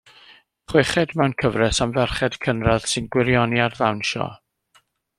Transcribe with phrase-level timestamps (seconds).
[0.79, 4.33] Y chweched mewn cyfres am ferched cynradd sy'n gwirioni ar ddawnsio.